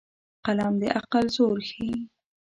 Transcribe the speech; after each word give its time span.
قلم 0.45 0.73
د 0.81 0.83
عقل 0.97 1.25
زور 1.35 1.57
ښيي 1.69 1.95